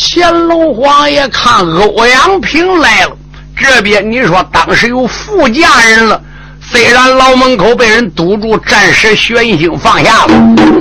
[0.00, 3.10] 乾隆皇爷看欧阳平来了，
[3.56, 6.22] 这边你说当时有副驾人了。
[6.70, 10.32] 虽然牢门口被人堵住，暂时悬心放下了，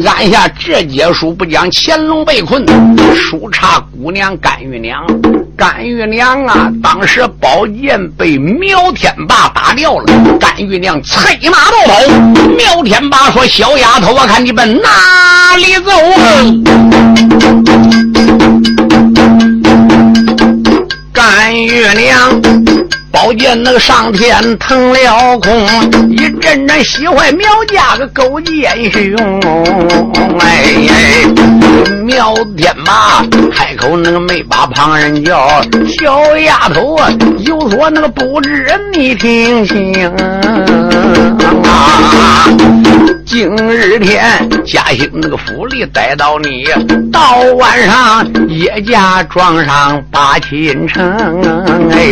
[0.06, 2.64] 按下这节书不讲乾隆被困，
[3.16, 5.04] 书差姑娘甘玉娘，
[5.58, 10.06] 甘玉娘啊，当时宝剑被苗天霸打掉了，
[10.40, 12.02] 甘玉娘催马逃跑，
[12.58, 15.92] 苗天霸说：“小丫头，我看你奔哪里走？”
[21.28, 22.42] 甘玉娘。
[23.12, 25.52] 宝剑那个上天腾了空，
[26.10, 29.42] 一阵阵喜欢苗家个勾践雄，
[30.40, 31.26] 哎，
[32.06, 35.62] 苗天马开口那个没把旁人叫，
[36.00, 37.10] 小丫头啊，
[37.40, 40.14] 有所那个不知你听清啊。
[43.26, 44.24] 今日天，
[44.66, 46.66] 嘉兴那个府里逮到你，
[47.12, 51.06] 到晚上叶家庄上把亲成。
[51.92, 52.08] 哎，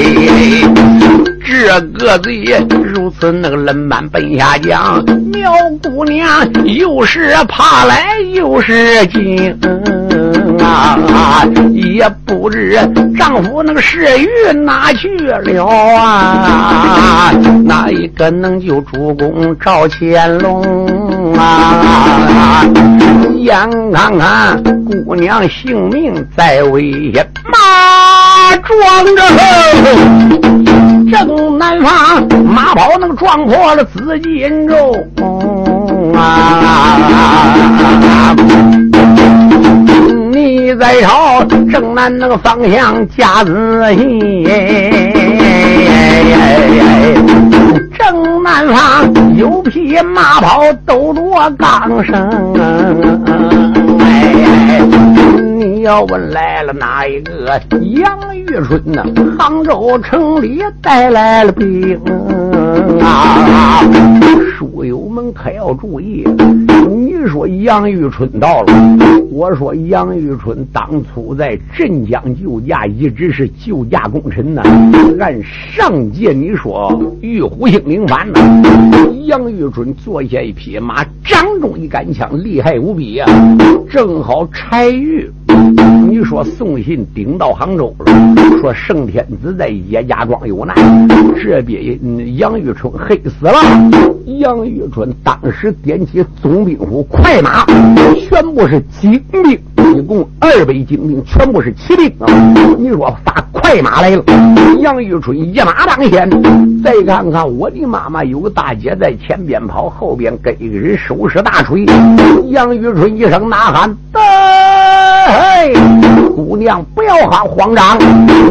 [1.45, 9.57] 这个贼如此那个冷板奔下江，苗姑娘又是怕来又是惊
[10.59, 11.43] 啊，
[11.73, 12.79] 也不知
[13.17, 17.31] 丈夫那个世玉哪去了啊？
[17.63, 21.33] 哪一个能救主公赵乾隆？
[21.35, 22.63] 啊！
[23.35, 24.63] 眼看看
[25.05, 29.21] 姑娘性命在危险，马撞着
[31.11, 35.07] 正南方马跑那个撞破了紫金钟
[36.15, 36.97] 啊！
[40.65, 44.43] 你在朝正南那个方向加仔细。
[47.95, 52.55] 正南方有匹马跑斗着钢绳，
[55.59, 57.61] 你要问来了哪一个？
[57.93, 59.03] 杨玉春呐，
[59.37, 61.95] 杭州城里带来了兵
[63.03, 63.83] 啊！
[64.57, 66.27] 书友们可要注意，
[66.89, 68.73] 你说杨玉春到了，
[69.35, 74.63] 我说杨玉春当初在镇江救驾，一直是救驾功臣呐。
[75.19, 78.39] 按上届你说玉虎星领反呢，
[79.25, 83.25] 杨玉春坐下一匹马，掌中一杆枪，厉害无比呀！
[83.91, 85.29] 正好柴玉。
[86.07, 87.93] 你说送信顶到杭州，
[88.61, 90.75] 说圣天子在叶家庄有难，
[91.35, 91.99] 这边
[92.37, 93.53] 杨玉春黑死了。
[94.39, 97.65] 杨玉春当时点起总兵府快马，
[98.19, 99.59] 全部是急兵，
[99.95, 102.25] 一共二百精兵，全部是骑兵啊！
[102.77, 104.23] 你说发快马来了，
[104.79, 106.29] 杨玉春一马当先。
[106.83, 111.85] 再看看我的妈妈，有个大姐在前边跑，后边跟一个人手持大锤。
[112.49, 115.73] 杨玉春一声呐喊：“哎，
[116.47, 117.97] 姑娘不要慌慌张，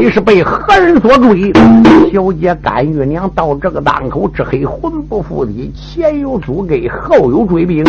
[0.01, 1.53] 你是被何人所追？
[2.13, 7.85] 小姐甘玉娘到这个档口，这黑魂不附体，前有阻隔，后有追兵。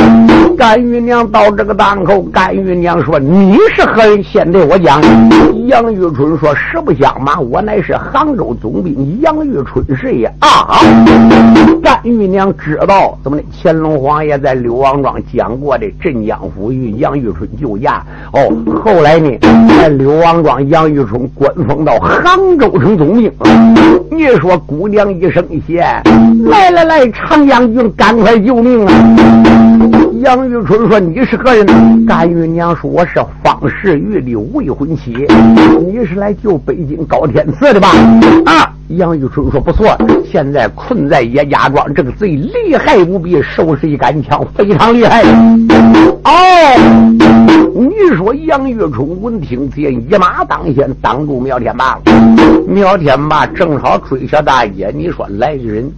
[0.56, 4.24] 甘玉娘到这个档口，甘玉娘说：“你是何人？
[4.24, 5.02] 先对我讲。”
[5.66, 10.80] 杨玉春说：“实不相瞒，我乃是杭州总兵杨玉春是也。”啊！
[11.82, 13.44] 甘玉娘知道怎么的？
[13.60, 18.04] 乾隆皇爷在六王庄讲过的镇江府与杨玉春救驾。
[18.32, 18.40] 哦，
[18.84, 19.30] 后来呢，
[19.80, 23.32] 在刘王庄，杨玉春官封到杭州城总兵。
[24.12, 25.82] 你说姑娘一声谢，
[26.50, 28.92] 来来来，长将军，赶快救命啊！
[30.22, 31.66] 杨玉春说：“你是何人？”
[32.08, 33.14] 甘玉娘说：“我是
[33.44, 35.28] 方世玉的未婚妻。
[35.88, 37.90] 你是来救北京高天赐的吧？”
[38.46, 38.72] 啊！
[38.90, 39.98] 杨玉春说：“不错，
[40.32, 45.24] 现在困在叶家庄，这个贼厉害无比，手持一杆枪，非常厉害。”
[46.26, 52.02] 哦，你说杨玉春闻听见一马当先，挡住苗天霸了。
[52.66, 55.92] 苗天霸正好追下大姐，你说来个人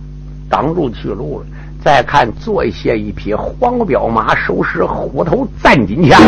[0.50, 1.46] 挡住去路了。
[1.84, 6.20] 再看坐下一匹黄骠马，手持虎头战金枪。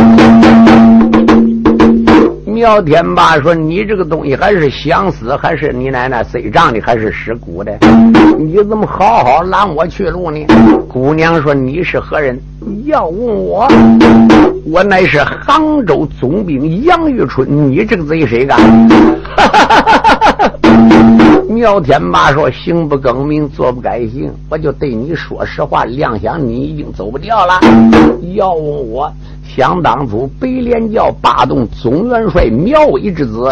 [2.59, 7.71] 苗天霸说：“你这个东西还是想死，还是你奶奶塞账的，还是尸骨的？
[8.37, 10.45] 你怎么好好拦我去路呢？”
[10.89, 12.37] 姑娘说：“你是何人？
[12.83, 13.65] 要问我，
[14.65, 17.47] 我乃是杭州总兵杨玉春。
[17.71, 18.59] 你这个贼谁干？”
[21.59, 25.83] 苗天霸说：“行不更名，坐不改姓，我就对你说实话。
[25.83, 27.59] 亮想你已经走不掉了。
[28.33, 29.11] 要问我，
[29.45, 33.49] 想当初北连教八洞总元帅苗威之子，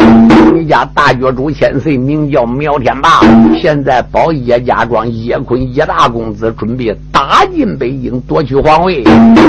[0.54, 3.20] 你家大脚主千岁名叫苗天霸，
[3.60, 9.04] 现在保叶家庄叶坤叶大公子，准备打进北京夺取皇位。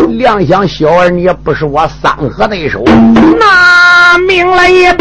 [0.09, 3.69] 亮想小儿，你也不是我三河对手，那。”
[4.17, 4.97] 命来也！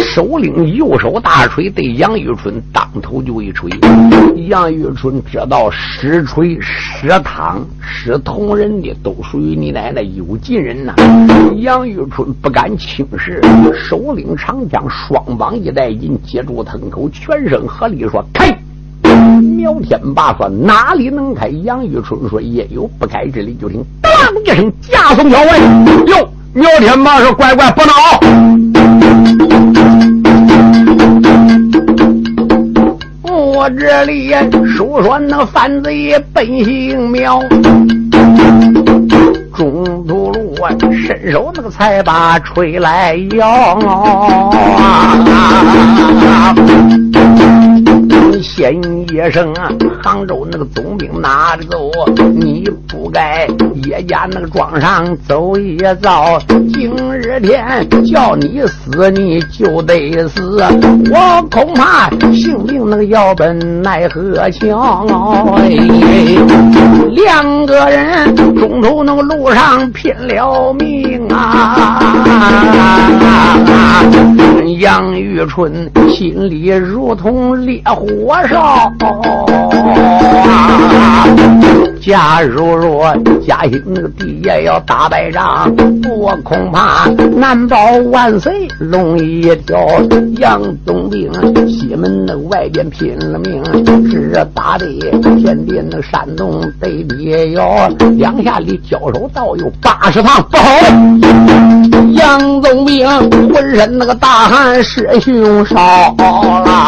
[0.00, 3.70] 首领右手大锤对杨玉春当头就一锤。
[4.48, 10.94] 杨玉春知道使锤使汤使铜人的都属于你奶奶有劲人呐。
[11.56, 13.40] 杨玉春不敢轻视，
[13.74, 18.56] 首领长枪，双膀一带劲，接住藤口，全身合力说开。
[19.56, 23.84] 苗天霸说：“哪里能开？”杨玉春说：“也有不开之理。”就听
[24.44, 25.58] “”一声，架松条外。
[26.06, 27.92] 哟，苗天马说：“乖乖，不闹！
[33.22, 34.32] 我这里
[34.76, 37.40] 说说那贩子也本性苗，
[39.54, 40.70] 中途路啊，
[41.06, 44.50] 伸手那个才把吹来摇啊。”
[48.42, 48.74] 先
[49.08, 49.70] 一声啊，
[50.02, 51.90] 杭州那个总兵拿着走，
[52.34, 53.46] 你不该
[53.84, 56.38] 叶家那个庄上走一遭。
[56.48, 60.62] 今日天叫你死，你就得死。
[61.10, 65.06] 我恐怕性命那个要本奈何桥。
[67.10, 72.00] 两个人中途那个路上拼了命啊！
[74.78, 78.06] 杨玉春心里如同烈火
[78.46, 78.92] 烧。
[82.06, 83.12] 假如若
[83.44, 85.68] 嘉兴那个地也要打败仗，
[86.08, 87.76] 我恐怕难保
[88.12, 89.76] 万岁龙一条。
[90.38, 91.28] 杨宗兵
[91.66, 93.60] 西门那外边拼了命，
[94.08, 94.86] 是打的
[95.40, 100.62] 天地那山洞得别哟，两下里交手倒有八十趟，不好！
[102.12, 103.08] 杨宗兵
[103.52, 106.86] 浑身那个大汗是凶烧了，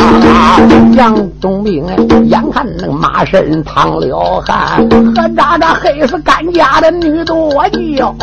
[0.95, 1.85] 杨宗兵
[2.27, 4.87] 眼看那个马身淌了汗。
[5.15, 8.15] 何渣渣黑死干家的女多娇，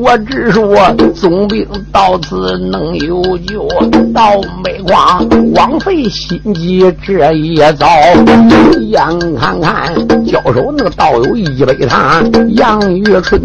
[0.00, 3.68] 我只说总兵到此能有救，
[4.14, 7.86] 倒没光枉费心机这一遭。
[8.80, 9.02] 眼
[9.36, 9.92] 看看
[10.28, 12.22] 交手那个倒有一杯汤，
[12.54, 13.40] 杨玉春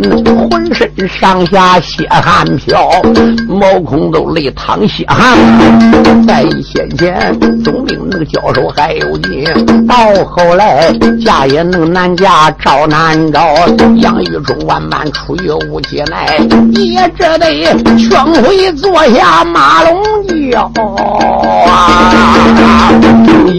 [0.49, 2.89] 浑身上下血汗飘，
[3.47, 5.37] 毛孔都累淌血汗。
[6.27, 9.45] 在先前总兵那个交手还有劲，
[9.87, 9.95] 到
[10.25, 10.93] 后来
[11.23, 13.41] 嫁也能难嫁，招难招。
[13.97, 16.37] 杨玉春万般出于无解奈，
[16.73, 17.47] 也只得
[17.97, 20.71] 劝回坐下马龙轿。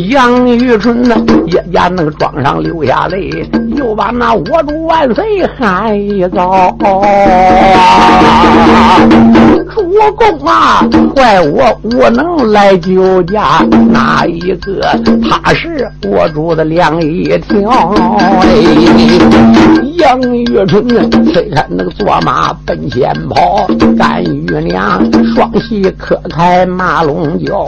[0.09, 1.17] 杨玉春呢，
[1.47, 3.14] 也家那个庄上留下了
[3.77, 6.77] 又把那我主万岁喊一遭。
[9.75, 9.83] 主
[10.17, 14.81] 公啊，怪我无能来救驾，哪一个
[15.23, 17.95] 他是我主的两一条？
[19.97, 20.87] 杨玉春
[21.33, 23.67] 推开那个坐马奔前跑，
[23.97, 25.01] 甘玉娘
[25.35, 27.65] 双膝磕开马龙脚，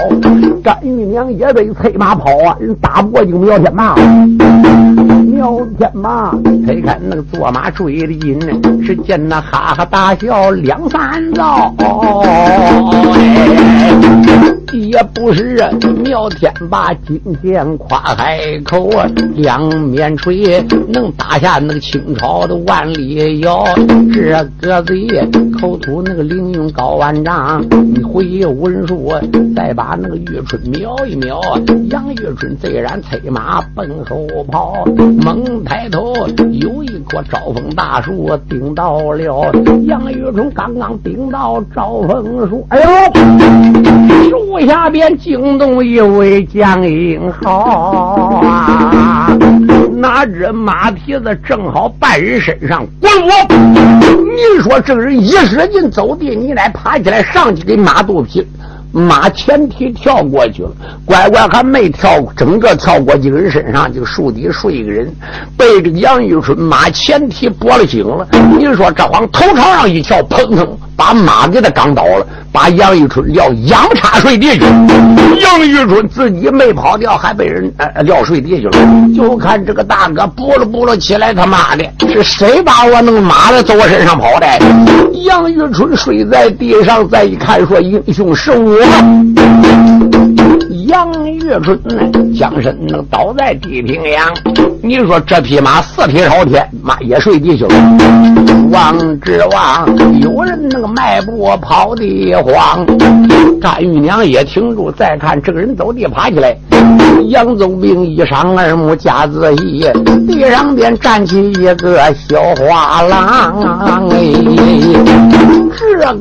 [0.62, 3.94] 甘玉娘也被催马跑啊，人打不过就苗天马。
[5.06, 6.30] 苗天马
[6.64, 8.38] 推开那个坐马追的紧，
[8.84, 11.74] 只见那哈哈大笑两三遭。
[14.72, 15.56] 也不是
[16.04, 18.90] 苗天霸金剑跨海口，
[19.34, 23.64] 两面锤能打下那个清朝的万里遥。
[24.12, 25.08] 这个嘴
[25.58, 29.12] 口吐那个凌云高万丈，你回文书，
[29.54, 31.40] 再把那个玉春瞄一瞄。
[31.90, 36.14] 杨玉春虽然催马奔后跑，猛抬头
[36.52, 39.52] 有一棵招风大树顶到了。
[39.86, 42.88] 杨玉春刚刚顶到招风树，哎呦，
[44.30, 49.28] 树下边惊动一位将英豪啊！
[49.92, 53.30] 哪只马蹄子正好半人身上滚我！
[54.24, 58.46] 你说这人一使劲走地，你来爬起来上去给马肚皮。
[58.92, 60.70] 马前蹄跳过去了，
[61.04, 65.12] 乖乖还没跳，整个跳过几个人身上，就树底睡一个人，
[65.56, 68.26] 被这个杨玉春马前蹄拨了醒了。
[68.58, 70.66] 你说这往头朝上一跳，砰砰
[70.96, 74.60] 把马给他刚倒了，把杨玉春撂仰叉睡地去。
[75.40, 78.78] 杨玉春自己没跑掉，还被人呃撂睡地去了。
[79.14, 84.46] 就看这个大哥拨了拨了起来，他妈的是谁把我那个马的从我身上跑的？
[85.24, 88.75] 杨玉春睡在地上，再一看，说英雄是我。
[90.86, 91.80] 杨玉春
[92.34, 94.32] 将身能倒在地平洋，
[94.82, 97.74] 你说这匹马四蹄朝天，马也睡地去了。
[98.70, 99.86] 王之望，
[100.20, 102.84] 有人那个迈步跑的慌。
[103.60, 106.56] 大玉娘也停住，再看这个人走地爬起来。
[107.24, 109.90] 杨宗兵一上二目加仔细，
[110.26, 114.08] 地上边站起一个小花郎。
[114.10, 114.16] 哎，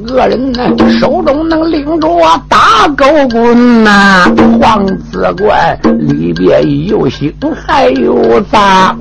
[0.05, 0.63] 个人呢，
[0.99, 2.09] 手中能拎着
[2.47, 4.25] 大狗棍呐，
[4.59, 7.31] 黄子怪里边有腥
[7.65, 8.97] 还有脏。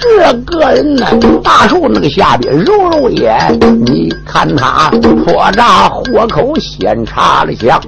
[0.00, 1.06] 这个人呢，
[1.42, 3.36] 大树那个下边揉揉眼，
[3.84, 4.90] 你看他
[5.24, 7.80] 破炸火口先插了枪。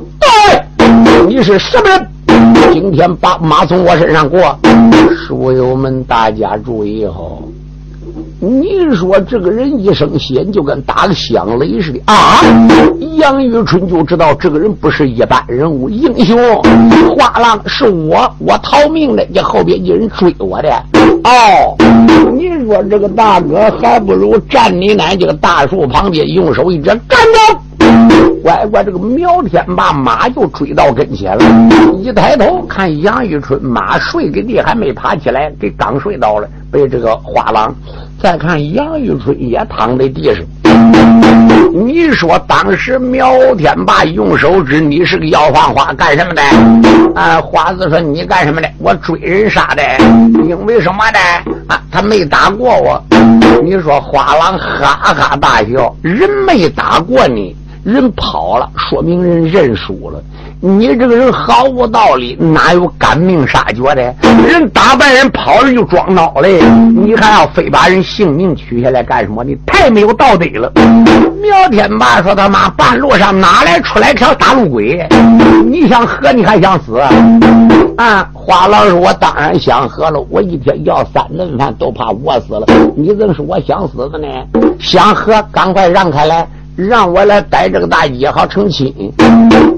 [1.27, 2.73] 你是什么人？
[2.73, 4.59] 今天把马从我身上过，
[5.17, 7.39] 书友们大家注意哦。
[8.41, 12.41] 你说这个人一声仙就跟打个响雷似的啊！
[13.17, 16.37] 杨玉春就知道这个人不是一般人物，英雄
[17.17, 20.71] 花郎是我，我逃命的，你后边有人追我的。
[21.23, 21.77] 哦，
[22.35, 27.01] 你说这个大哥还不如站你奶这个大树旁边，用手一指，站
[27.79, 28.32] 住！
[28.43, 31.45] 乖乖，这个苗天霸马就追到跟前了，
[32.03, 37.73] 一抬头看杨玉春，马睡给地还没爬起来，给刚睡到了，被这个花郎。
[38.21, 40.45] 再看杨玉春也躺在地上，
[41.73, 46.43] 你说当时苗天霸用手指，你是个要饭花干什么的？
[47.21, 48.69] 啊，花子说你干什么的？
[48.79, 49.83] 我追人杀的，
[50.45, 51.19] 因为什么呢？
[51.69, 53.03] 啊，他没打过我。
[53.63, 57.57] 你说花郎哈哈大笑，人没打过你。
[57.85, 60.23] 人跑了，说明人认输了。
[60.61, 64.15] 你这个人毫无道理，哪有赶命杀绝的？
[64.47, 66.63] 人打败人跑了就装孬嘞，
[66.95, 69.43] 你还要非把人性命取下来干什么？
[69.43, 70.73] 你太没有道德了。
[71.43, 75.05] 苗天霸说：“他妈半路上哪来出来条大路鬼？
[75.67, 77.01] 你想喝你还想死？”
[77.99, 82.67] 啊，花郎说：“我当然想喝了，我一天要三顿饭都怕饿死了。
[82.97, 84.29] 你怎么说我想死的呢？
[84.79, 89.13] 想喝，赶快让开来。”让我来逮这个大姐好成亲，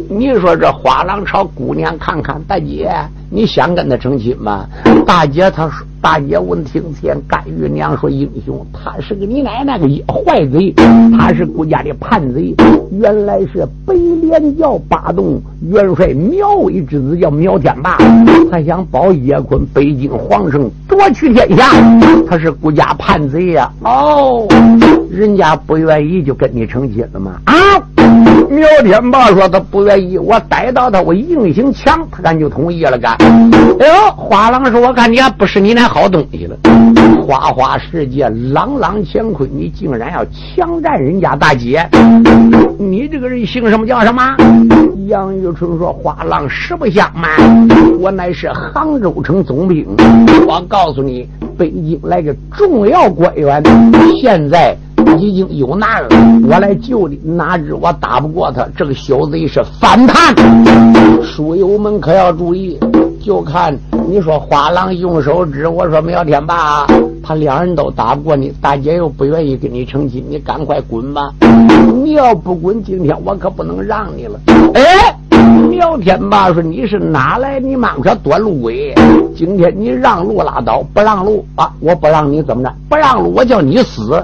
[0.08, 2.90] 你说这花郎朝姑娘看看，大姐，
[3.30, 4.66] 你想跟他成亲吗？
[5.06, 5.86] 大姐她说。
[6.04, 10.70] 大姐闻听见甘玉娘说：“英雄，他是个你奶奶个坏贼，
[11.16, 12.54] 他是顾家的叛贼。
[12.92, 17.96] 原来是北连教八洞元帅苗威之子，叫苗天霸。
[18.50, 21.70] 他想保叶坤，北京皇城夺取天下。
[22.28, 23.72] 他是顾家叛贼呀！
[23.82, 24.46] 哦，
[25.10, 27.40] 人家不愿意就跟你成亲了吗？
[27.46, 27.54] 啊！”
[28.50, 32.98] 苗天霸说：“他不愿意，我逮到他，我硬行抢，他敢就同意了。
[32.98, 33.16] 干。
[33.80, 36.56] 哎呦，花郎说：我看你还不是你那好东西了。
[37.26, 41.88] 花花世界，朗朗乾坤，你竟然要强占人家大姐？
[42.78, 44.36] 你这个人姓什么叫什么？”
[45.08, 47.30] 杨玉春说：“花郎实不相瞒，
[47.98, 49.86] 我乃是杭州城总兵。
[50.46, 53.62] 我告诉你，北京来个重要官员，
[54.20, 54.76] 现在。”
[55.18, 56.08] 已经有难了，
[56.48, 60.34] 我来救你，哪知我打不过他，这个小贼是反叛。
[61.22, 62.78] 书友们可要注意，
[63.22, 63.76] 就看
[64.08, 66.86] 你说花郎用手指，我说苗天霸，
[67.24, 71.32] 他两人都打不过你，大姐又不愿意跟你成亲，你赶快滚吧！
[72.02, 74.38] 你要不滚，今天我可不能让你了。
[74.74, 75.16] 哎。
[75.68, 77.58] 苗天霸说：“你是哪来？
[77.60, 78.94] 你妈个短路鬼！
[79.36, 81.70] 今天你让路拉倒，不让路啊！
[81.80, 82.72] 我不让你怎么着？
[82.88, 84.22] 不让路，我叫你死！”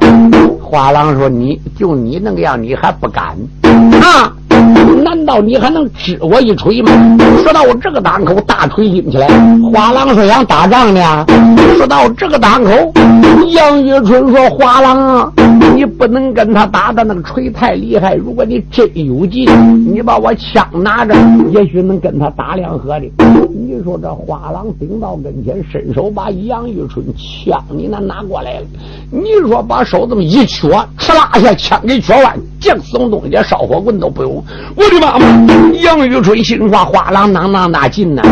[0.63, 3.37] 花郎说：“你就你那个样，你还不敢
[4.03, 4.33] 啊？”
[5.01, 6.91] 难道你还能支我一锤吗？
[7.43, 9.29] 说到这个档口，大锤抡起来。
[9.73, 11.27] 花郎说想打仗呢。
[11.77, 12.71] 说到这个档口，
[13.49, 15.33] 杨玉春说：“花郎啊，
[15.75, 18.15] 你不能跟他打的那个锤太厉害。
[18.15, 19.49] 如果你真有劲，
[19.91, 21.15] 你把我枪拿着，
[21.51, 23.07] 也许能跟他打两合的。
[23.83, 28.67] 说这花郎顶到跟前，伸手把杨玉春枪你那拿过来了。
[29.11, 30.69] 你说把手这么一缺，
[30.99, 34.43] 哧啦一下，枪给缺完，净松东西烧火棍都不用。
[34.77, 35.27] 我的妈妈！
[35.83, 38.23] 杨玉春心说：“花郎哪哪哪进呢？”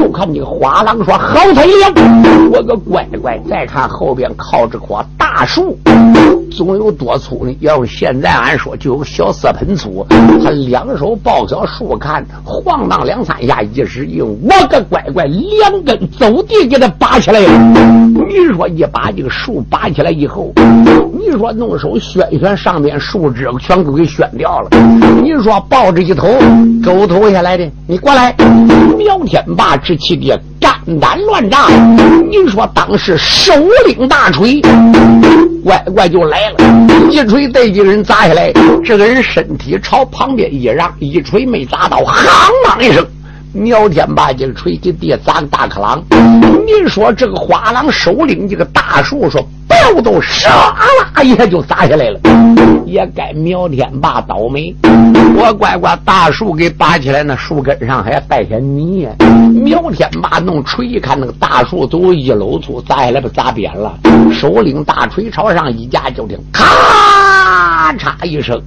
[0.00, 2.50] 又看你花郎说：“好他娘！
[2.50, 5.76] 我个乖乖！”再看后边靠这棵大树，
[6.50, 7.54] 总有多粗呢？
[7.60, 10.06] 要是现在俺说，就有小色盆粗。
[10.42, 17.48] 他两手抱小树干，晃荡两三下，一时劲，我个乖乖，两根走地给他拔起来了。
[18.28, 20.52] 你说一把这个树拔起来以后，
[21.18, 24.68] 你说弄手旋旋上面树枝，全都给旋掉了。
[25.22, 26.28] 你说抱着一头
[26.84, 28.34] 狗头下来的，你过来！
[28.98, 30.70] 苗天霸之气的肝
[31.00, 31.68] 胆乱炸。
[32.30, 33.54] 你说当时首
[33.86, 34.60] 领大锤，
[35.64, 38.52] 乖乖就来了，一锤对几个人砸下来，
[38.84, 43.02] 这个人身体朝旁边一让，一锤没砸到，夯啷一声。
[43.54, 46.00] 苗天霸这个锤给地砸个大磕啷，
[46.64, 52.18] 你说这个花郎首领这个大树说，嘣都唰啦一下就砸下来了，
[52.86, 54.74] 也该苗天霸倒霉。
[55.36, 59.06] 我乖乖大树给拔起来，那树根上还带些泥。
[59.62, 63.92] 苗天霸弄锤一看，那个大树都一搂粗，砸下来不砸扁了。
[64.32, 66.64] 首领大锤朝上一架，就听咔。
[67.96, 68.60] 咔嚓一声，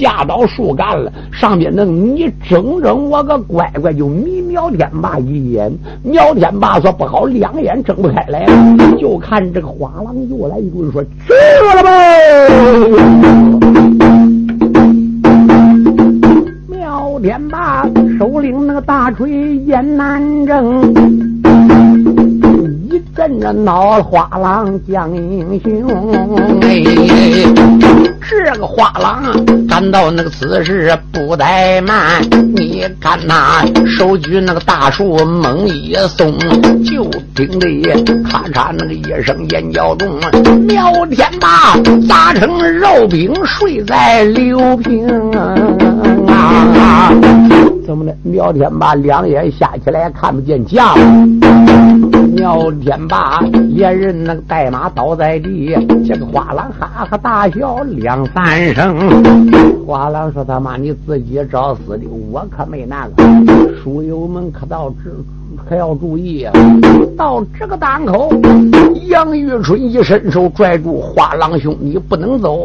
[0.00, 1.12] 架到树干了。
[1.32, 5.72] 上面那你整整我个乖乖就迷苗天霸一眼。
[6.02, 8.96] 苗天霸说不好，两眼睁不开来了。
[8.98, 11.08] 就看这个花郎又来一棍说去
[11.76, 12.18] 了呗。
[16.68, 17.86] 苗天霸
[18.18, 21.27] 手领那个大锤雁南正。
[23.28, 25.86] 跟着闹花郎将英雄，
[26.62, 26.82] 哎，
[28.22, 29.22] 这个花郎
[29.68, 32.22] 感到那个此时不怠慢，
[32.56, 36.38] 你看他手举那个大树猛一松，
[36.82, 37.04] 就
[37.34, 37.82] 听得
[38.24, 40.08] 咔嚓那个一声眼角中，
[40.66, 41.76] 苗天霸
[42.08, 45.06] 砸成肉饼睡在柳平
[46.26, 47.12] 啊！
[47.88, 48.14] 怎么的？
[48.22, 50.94] 苗天霸两眼瞎起来看不见架
[52.36, 53.40] 苗天霸
[53.70, 55.74] 连人那个带马倒在地，
[56.06, 59.86] 这个花郎哈哈大笑两三声。
[59.86, 63.24] 花郎说：“他妈你自己找死的，我可没那个。
[63.82, 65.10] 书友们可到这。”
[65.68, 66.52] 可要注意啊！
[67.16, 68.30] 到这个档口，
[69.08, 72.62] 杨玉春一伸手拽住花郎兄，你不能走。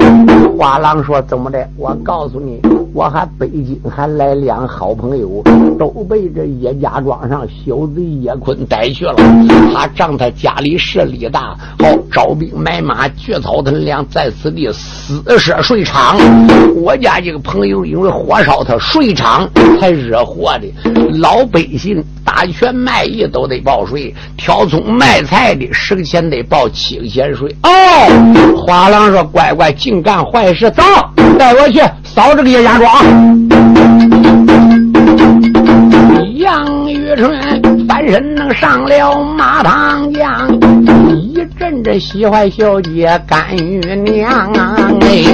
[0.58, 1.68] 花郎说：“怎么的？
[1.78, 2.62] 我告诉你，
[2.94, 5.44] 我还北京还来两好朋友，
[5.78, 9.16] 都被这叶家庄上小贼叶坤逮去了。
[9.74, 16.18] 他仗他家里势力大，好招兵买马，掘草屯粮，在此地私设税场。
[16.76, 20.68] 我家这个朋友因为火烧他税场，才惹祸的。
[21.20, 27.54] 老百姓打拳卖。”艺都得报税，挑葱卖菜的十个钱得报七个钱税。
[27.63, 27.70] 哦，
[28.66, 30.82] 花郎说：“乖乖，净干坏事，走，
[31.38, 32.92] 带我去扫这个野家庄。”
[36.38, 37.40] 杨玉春
[37.88, 40.48] 翻身能上了马塘江，
[41.44, 44.78] 一阵阵喜欢小姐甘玉娘啊！
[45.02, 45.26] 哎。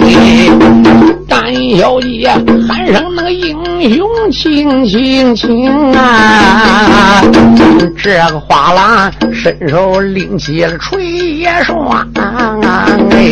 [1.27, 2.27] 甘小姐
[2.67, 3.55] 喊声那个英
[3.95, 7.21] 雄请请请啊！
[7.95, 11.87] 这个花郎伸手拎起了锤也双
[13.11, 13.31] 哎！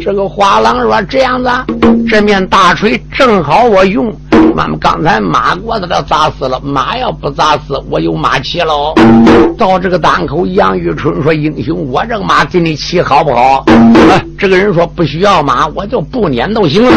[0.00, 1.50] 这个花郎说这样子，
[2.08, 4.10] 这面大锤正好我用。
[4.58, 8.92] 妈妈刚才马国子都砸死了，马要不砸死，我有马骑喽。
[9.56, 13.64] 到这个档口，杨玉春说：“英雄，我这个马给你骑好不好？”
[14.36, 16.90] 这个人说：“不需要马，我就不撵都行了。”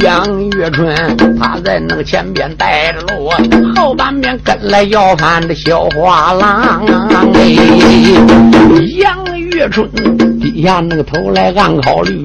[0.00, 0.96] 杨玉春
[1.38, 3.28] 他在那个前边带着路，
[3.76, 6.86] 后半边跟来要饭的小花郎。
[7.34, 7.54] 哎，
[8.96, 9.86] 杨玉春
[10.40, 12.24] 低下那个头来暗考虑。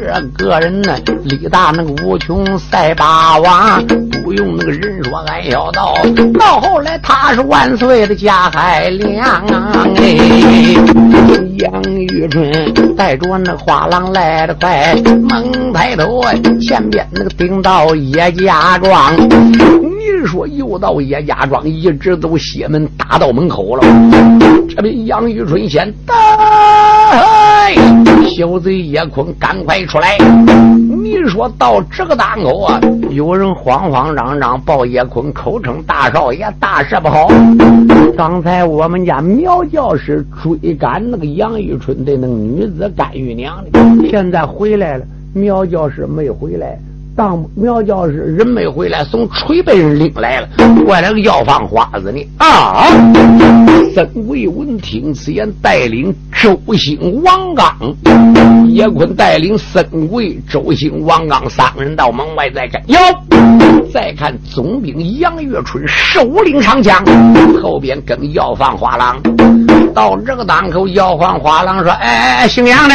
[0.00, 3.86] 这个人呢，力大那个无穷赛霸王，
[4.24, 5.94] 不用那个人说，俺要到。
[6.38, 9.86] 到后来他是万岁的加海良啊！
[9.96, 10.16] 哎，
[11.58, 14.94] 杨玉春带着那花郎来的快，
[15.28, 16.22] 猛抬头
[16.60, 19.14] 前边那个顶到叶家庄。
[20.00, 23.82] 你说又到叶家庄，一直走西门，打到门口了。
[24.66, 26.14] 这边杨玉春先到。
[28.30, 30.16] 小贼叶坤，赶快出来！
[31.02, 37.28] 你说到这个档口啊，有人慌慌张张报叶坤，口称大少爷，大事不好。
[38.16, 43.62] 刚才我们家苗教师追赶那个杨玉春的那个女子甘玉娘，
[44.08, 45.04] 现在回来了。
[45.34, 46.78] 苗教师没回来。
[47.16, 50.48] 当苗教师人没回来，从锤被人领来了，
[50.84, 52.86] 过来个要放花子呢啊！
[53.92, 57.74] 孙贵闻听此言，带领周兴、王刚、
[58.68, 62.80] 叶坤带领孙贵、周兴、王刚三人到门外再看。
[62.86, 62.98] 哟，
[63.92, 67.04] 再看总兵杨月春首领上将，
[67.60, 69.20] 后边跟要放花郎。
[69.92, 72.94] 到这个档口，要放花郎说：“哎，姓杨的，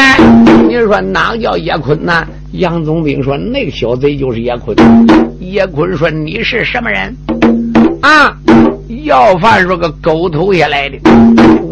[0.67, 2.25] 你说哪个叫叶坤呢？”
[2.57, 4.75] 杨总兵说：“那个小贼就是叶坤。”
[5.39, 7.15] 叶坤说：“你是什么人？”
[8.01, 8.35] 啊，
[9.03, 10.97] 要饭说个狗头也来的。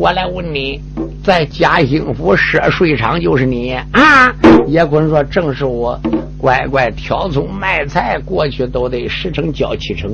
[0.03, 0.81] 我来问你，
[1.23, 4.35] 在嘉兴府设税场就是你啊？
[4.67, 5.97] 叶坤说：“正是我。”
[6.37, 10.11] 乖乖挑葱卖菜，过去都得十成交七成。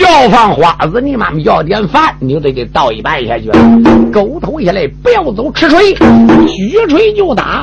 [0.00, 3.50] 要放花子，你妈妈要点饭，你就得给倒一半下去。
[4.10, 7.60] 狗头下来，不要走，吃锤，举锤就打。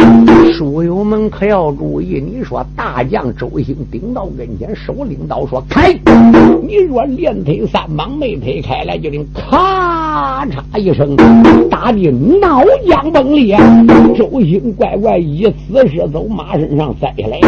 [0.56, 5.92] 书友们可要注意，你说大将周兴顶到跟前，手领刀说开。
[6.62, 11.16] 你若连推三棒没推开来，就听咔咔嚓一声，
[11.72, 13.58] 打的脑浆崩裂。
[14.16, 17.40] 周兴乖乖一死是从马身上栽下来。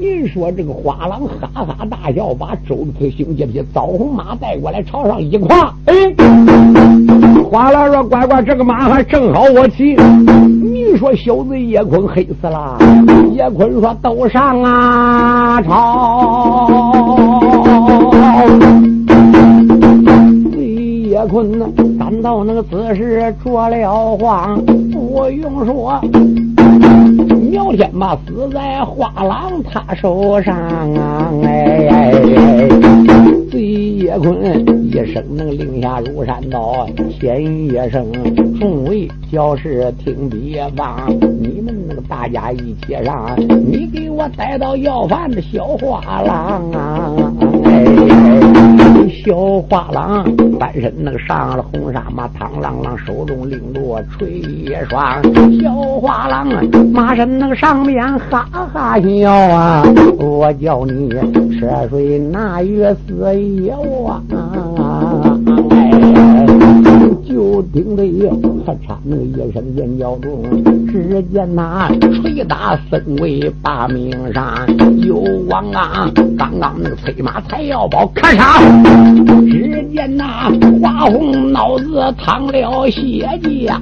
[0.00, 5.72] 您说这个花郎哈哈大笑，把周子兴这匹枣红马带过来，朝上一跨。
[5.86, 5.94] 哎，
[7.48, 9.94] 花郎说：“乖乖，这个马还正好我骑。”
[10.74, 12.76] 你说小子叶坤黑死了。
[13.32, 16.68] 叶坤说：“都上啊，朝。”
[21.24, 21.66] 叶坤呐，
[21.98, 25.98] 感到那个姿势着了慌，不用说，
[27.50, 30.54] 苗天马死在花郎他手上
[30.94, 31.32] 啊！
[31.42, 32.12] 哎，
[33.50, 36.86] 对叶坤一声能令下如山倒，
[37.18, 38.04] 天一声，
[38.60, 41.10] 众位教士听别方，
[41.40, 47.12] 你们那个大家一起上，你给我带到要饭的小花郎啊！
[49.10, 50.24] 小花郎
[50.58, 55.22] 翻身那个上了红纱马，螳螂螂手中绫罗吹一双。
[55.60, 56.46] 小花郎
[56.92, 59.82] 马身那个上面哈哈笑啊！
[60.18, 61.10] 我叫你
[61.58, 63.72] 车水那月四夜
[64.06, 65.38] 啊！
[67.28, 68.02] 就听得
[68.66, 70.42] 他唱那个一声尖叫中，
[70.88, 71.88] 只见那
[72.22, 74.66] 捶打身为把命上，
[75.02, 75.16] 又
[75.48, 78.60] 往啊刚刚那个催马才要跑，咔嚓！
[79.50, 83.80] 只见那花红脑子淌了血浆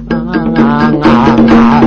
[0.61, 1.81] 啊！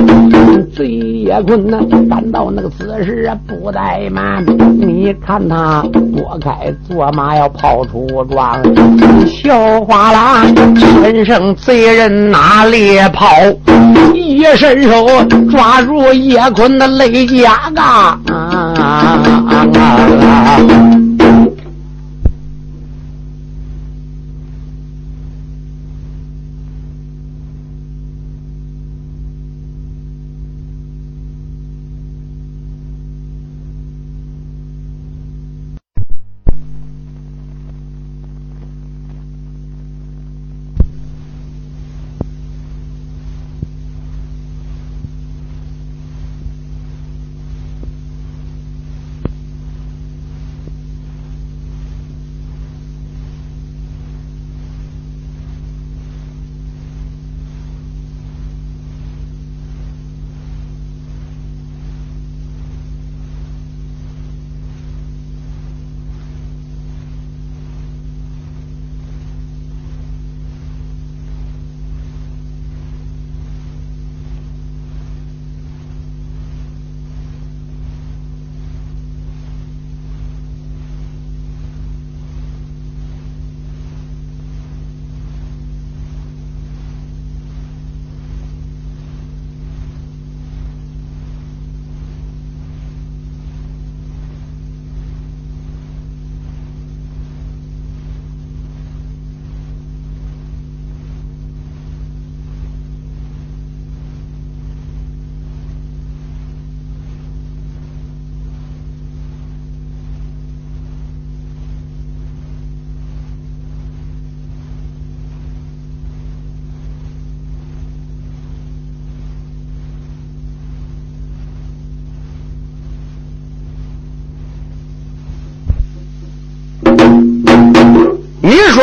[0.75, 4.43] 贼也困难，反倒那个姿势不怠慢，
[4.79, 5.83] 你看他
[6.15, 8.61] 拨开坐马要跑出庄，
[9.25, 10.55] 小花郎
[11.03, 11.55] 身上。
[11.55, 13.27] 贼人拿猎炮，
[14.13, 15.07] 一伸手
[15.49, 18.17] 抓住叶坤的肋甲啊！
[20.67, 20.86] 你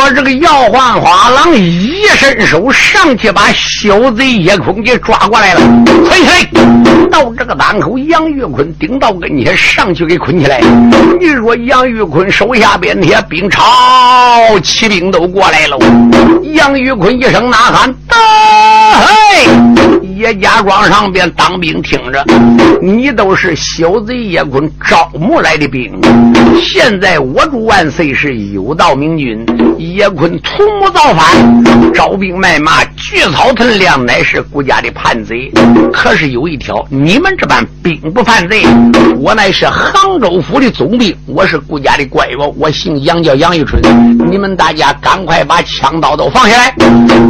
[0.04, 5.60] 我这个姚焕花郎一伸手上去，把小贼叶空给抓过来了，
[6.10, 6.46] 嘿嘿。
[7.10, 10.60] 到这个当口，杨玉坤顶到跟前，上去给捆起来。
[11.18, 13.62] 你说杨玉坤手下边那些兵朝
[14.62, 15.78] 骑兵都过来了。
[16.52, 18.14] 杨玉坤一声呐喊：“得
[19.06, 19.48] 嘿！”
[20.16, 22.24] 叶家庄上边当兵听着，
[22.80, 25.92] 你都是小贼叶坤招募来的兵。
[26.62, 29.44] 现在我主万岁是有道明君，
[29.78, 35.52] 叶坤图谋造反，招兵买马，聚草屯粮，乃是国家的叛贼。
[35.92, 38.62] 可是有一条，你们这般兵不犯罪，
[39.18, 43.82] 我乃是杭州府的总兵，我是国家的乖宝，我姓杨，叫杨玉春。
[44.30, 46.74] 你们大家赶快把枪刀都放下来，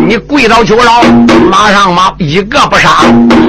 [0.07, 1.03] 你跪倒求饶，
[1.51, 2.84] 马上马一个不。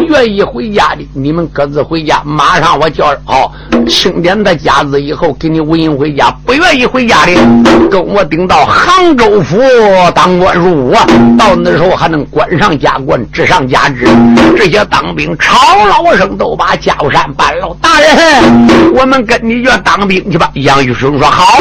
[0.10, 2.22] 愿意回家的，你们各自回家。
[2.24, 3.52] 马上我叫好
[3.88, 6.30] 清点他家子以后，给你五银回家。
[6.46, 7.34] 不愿意回家的，
[7.90, 9.58] 跟我顶到杭州府
[10.14, 10.94] 当官入伍，
[11.38, 14.08] 到那时候还能官上加官，职上加职。
[14.58, 17.76] 这些当兵吵老声都把家务山搬了。
[17.82, 20.50] 大人，我们跟你去当兵去吧。
[20.56, 21.60] 杨玉生说好。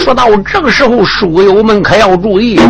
[0.00, 2.60] 说到这个时候，书友们可要注意。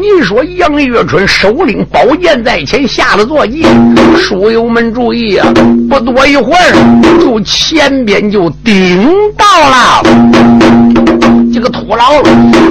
[0.00, 3.46] 你说杨玉春手领宝剑在前，下了坐
[4.16, 5.52] 书友们注意啊！
[5.88, 10.02] 不多一会儿，就前边就顶到了
[11.60, 12.20] 个土牢。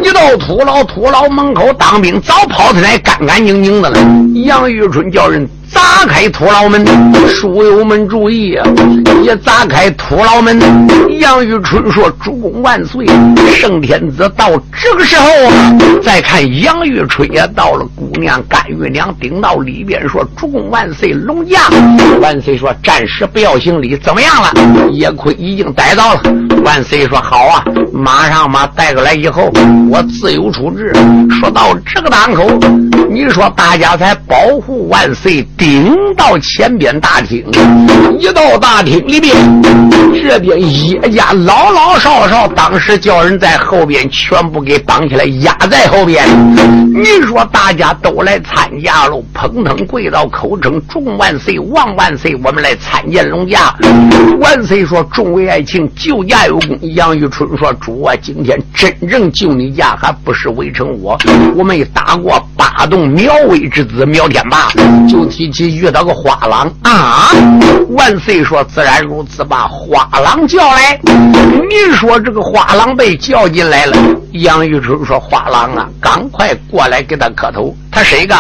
[0.04, 4.00] 一到土牢，土牢门口当兵早跑出来，干干净净的了。
[4.46, 6.86] 杨玉春叫人砸开土牢门，
[7.28, 8.68] 书友们注意啊！
[9.24, 10.60] 一砸开土牢门，
[11.20, 13.06] 杨玉春说：“主公万岁！”
[13.54, 14.50] 圣天子到
[14.82, 21.60] 这个时候啊，再看杨玉春也到了，姑娘甘玉娘顶到里边说：“主公万岁！”龙驾
[22.22, 24.52] 万岁说：“暂时不要行礼，怎么样了？”
[24.92, 26.22] 叶坤已经逮到了。
[26.64, 27.64] 万岁说：“好啊，
[28.00, 29.52] 马上把带过来以后，
[29.92, 30.94] 我自有处置。”
[31.40, 32.50] 说到这个档口，
[33.10, 37.44] 你说大家才保护万岁，顶到前边大厅，
[38.18, 39.36] 一到大厅里边，
[40.24, 46.26] 这边叶家老老少少，当时叫人在后边全部给绑起来，压在后边。
[46.94, 52.36] 你说大家都来参加了，砰砰跪到口称：“众万岁，万万岁！
[52.44, 53.74] 我们来参见龙驾。”
[54.42, 61.18] 万岁说：“众位爱卿，救驾有功。”杨玉春说：“主啊，今天真正救你家，还不是围城我。
[61.56, 64.70] 我没打过八洞苗威之子苗天霸，
[65.08, 67.32] 就提起遇到个花郎啊。”
[67.90, 73.98] 万岁说：“自然如此，把花郎叫来。”你说这个花郎被叫进来了。
[74.34, 77.76] 杨玉春说：“花郎啊，赶快过来给他磕头。
[77.92, 78.36] 他谁个？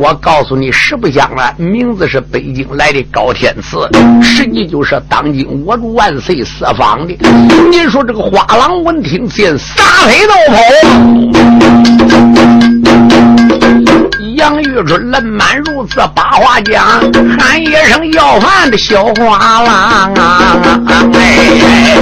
[0.00, 3.86] 我告诉你，实不相瞒，名字是北京来的高天赐，
[4.22, 7.14] 实际就是当今我主万岁设防的。
[7.70, 10.58] 你说这个花郎闻听见，撒腿就跑。”
[14.36, 17.00] 杨玉春冷满如此把话讲，
[17.38, 20.56] 喊一声要饭的小花郎啊！
[21.14, 21.98] 哎，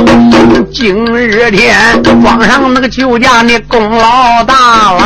[0.71, 5.03] 今日天庄上那个酒家，你功劳大了，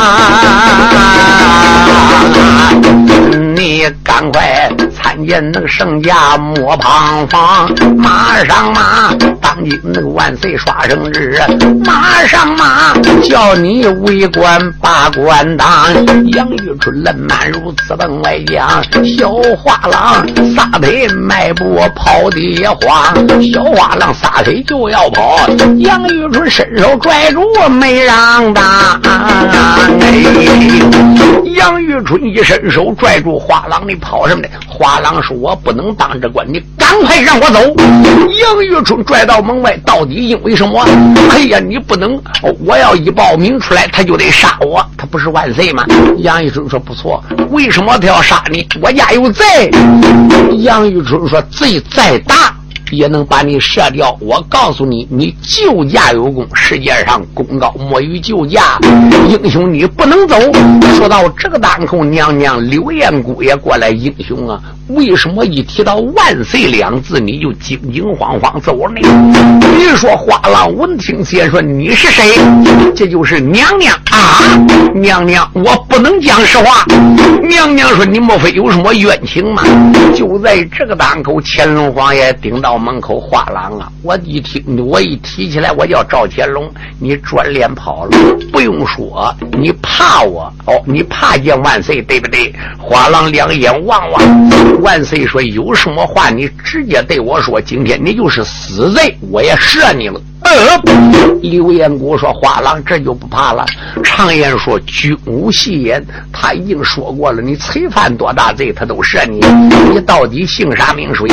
[3.54, 4.68] 你赶快。
[5.26, 11.38] 见那个圣驾莫彷徨，马上马，当今那个万岁刷生日，
[11.84, 12.92] 马上马，
[13.28, 15.66] 叫你为官把官当。
[16.32, 23.14] 杨玉春冷满如此奔外讲，小花郎撒腿迈步跑的也慌，
[23.52, 28.64] 小花郎撒腿就要跑，杨玉春伸手拽住没让当。
[31.54, 34.48] 杨玉春一伸手拽住花郎，你跑什么呢？
[34.66, 37.58] 花郎当时：“我不能当这官，你赶快让我走。”
[38.40, 40.86] 杨玉春拽到门外，到底因为什么？
[41.32, 42.16] 哎呀，你不能！
[42.64, 44.80] 我要一报名出来，他就得杀我。
[44.96, 45.84] 他不是万岁吗？
[46.18, 47.20] 杨玉春说：“不错，
[47.50, 48.64] 为什么他要杀你？
[48.80, 49.68] 我家有贼。”
[50.62, 52.54] 杨玉春说：“罪再大。”
[52.90, 54.16] 也能把你射掉。
[54.20, 58.78] 我告诉你，你救驾有功，世界上功高莫于救驾。
[59.28, 60.36] 英雄你不能走。
[60.96, 63.90] 说到这个当口，娘娘刘彦姑也过来。
[63.90, 69.00] 英雄啊，为什么一提到万岁两字，你就惊惊慌慌走呢？
[69.76, 72.24] 你说花郎闻听先说你是谁？
[72.94, 74.56] 这就是娘娘啊！
[74.94, 76.84] 娘娘，我不能讲实话。
[77.42, 79.62] 娘说你莫非有什么冤情吗？
[80.16, 82.80] 就在这个档口，乾隆皇爷顶到。
[82.80, 83.92] 门口画廊啊！
[84.02, 86.66] 我一听，我一提起来，我叫赵乾隆，
[86.98, 88.10] 你转脸跑了。
[88.50, 92.50] 不用说，你怕我哦，你怕见万岁，对不对？
[92.78, 97.60] 画廊两眼望望，万岁说有什么话，你直接对我说。
[97.60, 100.18] 今天你就是死罪，我也赦你了。
[100.50, 100.82] 呃，
[101.42, 103.64] 刘彦古说：“花郎这就不怕了。
[104.02, 107.40] 常言说，君无戏言，他已经说过了。
[107.40, 109.38] 你罪犯多大罪，他都赦你。
[109.88, 111.28] 你到底姓啥名谁？”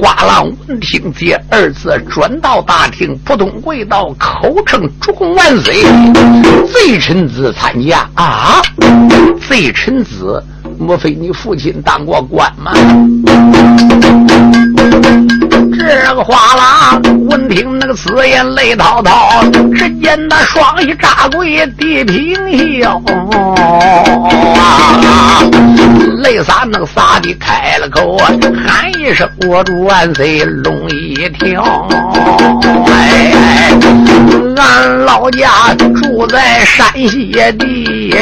[0.00, 5.82] 花郎闻听这二字，转到大厅，扑通跪倒，口称：“主公万岁！
[6.72, 8.62] 贼臣子参加啊！
[9.48, 10.40] 贼臣子，
[10.82, 12.72] 莫非你父亲当过官吗？”
[15.78, 19.42] 这个话啦闻听那个此言，泪滔滔，
[19.74, 23.00] 只见那双膝扎跪地平笑，
[26.22, 28.16] 泪洒那个洒的开了口，
[28.64, 31.88] 喊一声我主万岁龙一条。
[32.86, 33.32] 哎，
[34.56, 38.14] 俺老家住在山西地。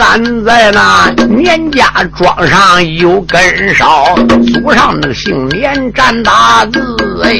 [0.00, 1.84] 俺在那年家
[2.16, 4.14] 庄上有根梢，
[4.46, 6.80] 祖上姓年占大字
[7.22, 7.34] 哎。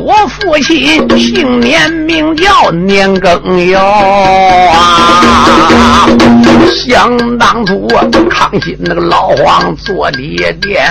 [0.00, 6.06] 我父亲姓年，名叫年羹尧啊。
[6.74, 7.86] 想当初
[8.30, 10.18] 康熙那个老皇做的
[10.60, 10.90] 殿，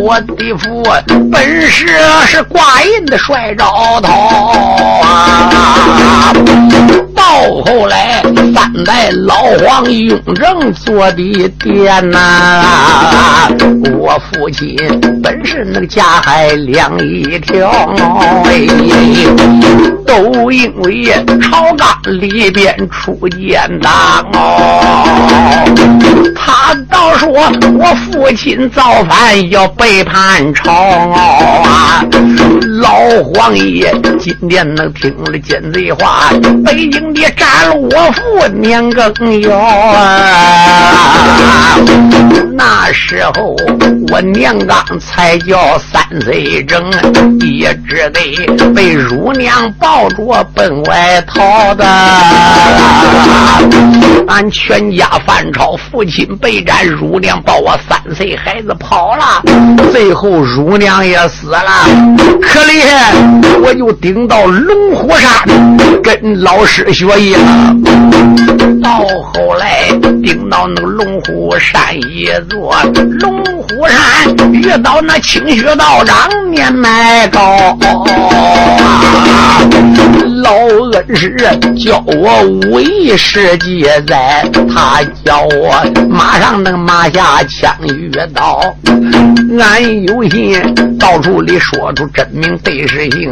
[0.00, 0.82] 我的父
[1.30, 1.86] 本是
[2.26, 3.64] 是挂印的帅着
[4.02, 4.08] 头
[5.02, 6.32] 啊。
[7.14, 7.24] 到
[7.64, 8.22] 后来，
[8.54, 9.34] 三代老
[9.66, 12.64] 皇雍正做的殿呐，
[13.98, 14.76] 我父亲
[15.24, 17.70] 本是那个家还两一条，
[18.44, 18.66] 哎，
[20.06, 21.04] 都因为
[21.40, 21.88] 朝纲
[22.20, 25.64] 里边出奸党哦。
[26.36, 32.04] 他倒说我父亲造反要背叛朝啊，
[32.84, 32.90] 老
[33.32, 36.28] 皇爷今天能听了奸贼话，
[36.66, 37.14] 北京。
[37.14, 39.50] 的斩了我父年羹尧！
[42.52, 43.56] 那时候
[44.10, 46.82] 我年刚才叫三岁整，
[47.40, 51.86] 也只得被乳娘抱着奔外逃的。
[54.26, 59.42] 俺全家反朝，父亲被斩，乳娘抱我三岁孩子跑了，
[59.92, 61.62] 最后乳娘也死了。
[62.42, 62.73] 可怜
[63.62, 65.30] 我就顶到龙虎山
[66.02, 66.92] 跟老师。
[66.92, 67.76] 学艺了，
[68.82, 68.98] 到
[69.32, 69.88] 后来
[70.24, 72.74] 顶到那个龙虎山一座，
[73.20, 77.76] 龙虎山遇到那清虚道长年迈高，
[80.42, 80.54] 老
[80.92, 81.36] 恩师
[81.78, 88.74] 教我武艺世界在，他教我马上能马下枪与刀，
[89.58, 90.58] 俺有心
[90.98, 93.30] 到处里说出真名对实姓，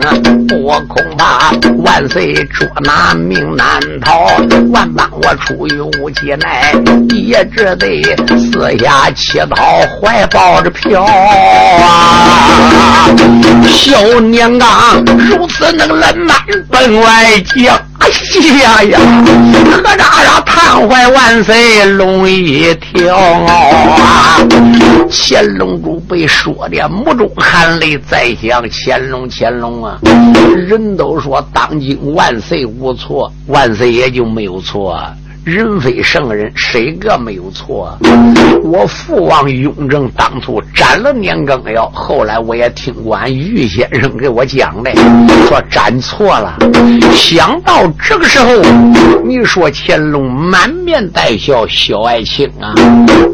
[0.62, 3.42] 我恐怕万岁捉拿命。
[3.54, 4.26] 难逃，
[4.72, 6.72] 万般我出于无计奈，
[7.14, 8.02] 也只得
[8.38, 9.56] 四下乞讨，
[10.00, 13.08] 怀抱着票啊！
[13.66, 16.36] 小年啊如此那个冷慢
[16.70, 17.78] 奔外将。
[18.02, 18.08] 哎
[18.60, 18.98] 呀呀！
[19.64, 24.40] 可咋让叹怀万岁龙一条啊！
[25.08, 30.00] 乾隆主被说的目中含泪在想：乾隆，乾隆啊！
[30.66, 35.00] 人都说当今万岁无错，万岁也就没有错。
[35.44, 37.98] 人非圣人，谁个没有错？
[38.62, 44.92] 我父王雍正当初斩了年羹尧，后来我也听过俺于先生给我讲的，
[45.48, 46.56] 说斩错了。
[47.12, 48.62] 想到这个时候，
[49.24, 52.72] 你说乾隆满面带笑，小爱卿啊，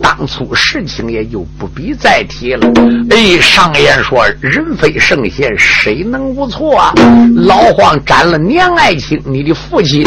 [0.00, 2.66] 当初事情也就不必再提了。
[3.10, 6.94] 哎，上言说人非圣贤，谁能无错啊？
[7.36, 10.06] 老皇斩了年爱卿，你的父亲，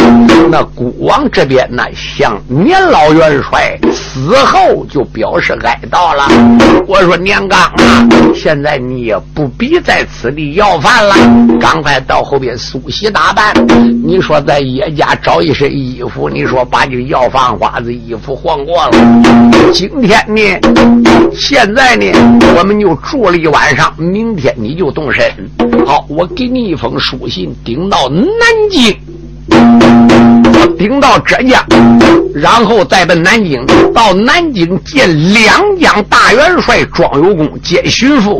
[0.49, 1.83] 那孤王这边呢？
[1.93, 6.27] 向年老元帅死后就表示哀悼了。
[6.87, 11.15] 我说年刚啊，现在你也不必在此地要饭了，
[11.59, 13.53] 赶快到后边梳洗打扮。
[14.03, 18.91] 你说在叶家找一身衣服，你说把你要饭花子衣服换过了。
[19.73, 20.41] 今天呢，
[21.33, 22.05] 现在呢，
[22.57, 25.23] 我们就住了一晚上，明天你就动身。
[25.85, 28.29] 好，我给你一封书信，顶到南
[28.69, 28.95] 京。
[30.77, 31.63] 顶到浙江，
[32.33, 38.39] 然后再奔南京，到南京见两江大元帅庄有功兼巡抚，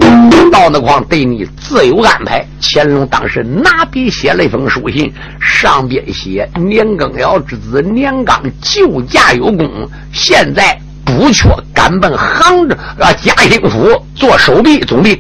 [0.52, 2.44] 到那块对你自有安排。
[2.60, 9.70] 乾隆当时拿笔写了一封书信，上边写年羹尧之子年刚救驾有功，
[10.12, 15.20] 现在不缺，赶奔杭州啊嘉兴府做守备总兵，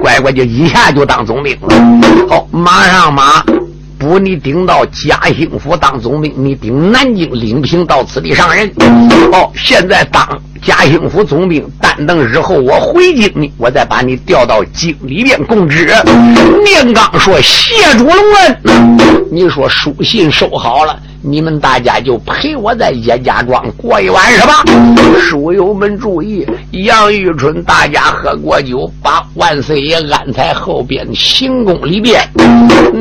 [0.00, 2.28] 乖乖就一下就当总兵了。
[2.30, 3.44] 好，马上马。
[3.98, 8.70] 不，你顶到嘉兴府当总兵，你顶南京领平到此地上任。
[9.32, 10.26] 哦，现在当
[10.62, 15.90] 嘉兴府总兵，但等日后我回京呢，我再把你调到京里边供职。
[16.62, 18.98] 念刚说谢主隆恩，
[19.32, 20.98] 你说书信收好了。
[21.22, 24.62] 你们大家就陪我在叶家庄过一晚是吧？
[25.56, 32.20] 友们注意，杨玉春，大家喝过酒，把万岁爷安在后边行宫里边。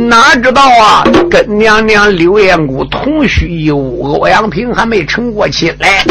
[0.09, 6.03] 哪知道啊，跟娘娘刘彦姑同居一屋，欧阳平还没成过亲来。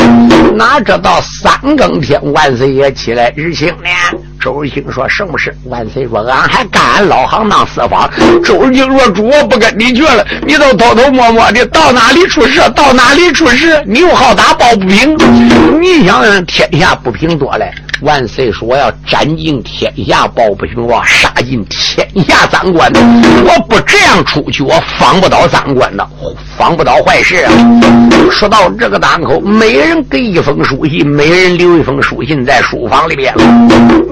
[0.55, 4.19] 哪知道三更天，万岁爷起来日清呢？
[4.45, 8.11] 周日清说：“什么事？”万岁说：“俺还干俺老行当四方。”
[8.45, 12.61] 周日清说：“主，我不跟你去了，你都偷偷摸摸的到哪里出事？
[12.77, 13.83] 到哪里出事？
[13.87, 15.17] 你又好打抱不平。”
[15.81, 17.65] 你想想，天下不平多了。
[18.05, 22.91] 万岁说：“我要斩尽天下抱不平王，杀尽天下赃官。
[23.45, 26.07] 我不这样出去，我防不到赃官的，
[26.57, 27.53] 防不到坏事啊！”
[28.31, 33.35] 说到这个档口，每人给一封书信，每人留一封书信在书房里边。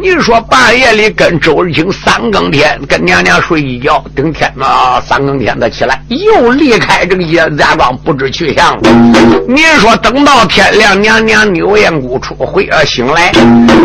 [0.01, 8.77] 你说半夜里跟周日清三更天跟娘娘睡一觉，等天呐三更天他起来又离开这个燕家庄，不知去向。
[9.47, 13.33] 你说等到天亮，娘娘牛燕姑出回呃醒来。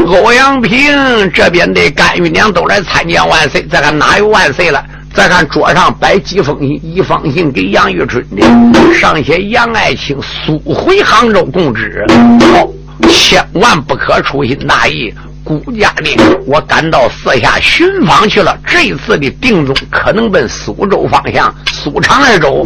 [0.05, 4.83] 欧阳平这边的干玉娘都来参见万岁，再看哪有万岁了？
[5.13, 12.05] 再看桌上摆几封信，一封信给杨玉春的，上写杨爱卿速回杭州供职，
[12.53, 12.69] 哦，
[13.09, 15.13] 千万不可粗心大意。
[15.43, 18.57] 顾家的，我赶到四下寻访去了。
[18.67, 22.61] 这一次的定中可能奔苏州方向，苏长二州。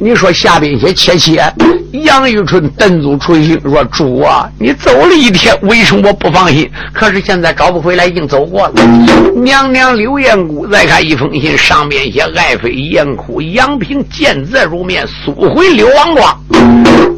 [0.00, 1.42] 你说下边些切切，
[2.04, 6.70] 杨玉春顿足出行说：“主啊，你走了一天，为什么我不放心？
[6.92, 8.74] 可是现在找不回来，已经走过了。”
[9.36, 16.40] 娘娘刘彦姑再看一封信，上面写：“爱妃严哭，杨平见字如面，速回刘王庄。”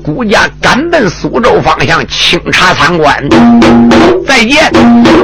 [0.03, 3.28] 孤家赶奔苏州方向清查参观。
[4.26, 4.72] 再见。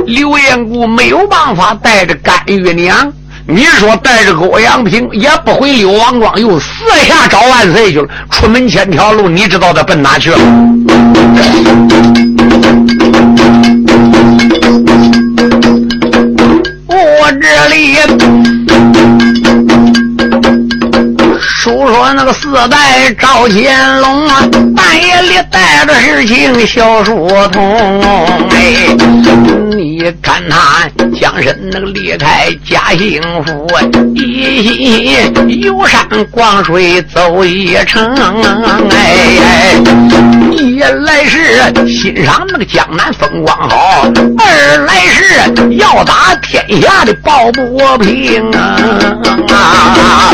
[0.06, 3.12] 刘彦古没有办法带着甘玉娘，
[3.48, 8.08] 你说带着欧阳平也不回柳王庄，又四下找万岁去了。
[8.28, 10.38] 出门千条路，你知道他奔哪去了？
[22.14, 28.00] 那个四代赵乾隆啊，半夜里带着事情小书童
[28.50, 28.96] 哎，
[29.70, 30.88] 你看他
[31.18, 33.68] 将身那个离开家幸福，
[34.14, 38.14] 一心游山逛水走一程
[38.90, 39.74] 哎，
[40.52, 50.32] 一来是欣赏那个江南风光好，二来是要打天下的抱不平啊，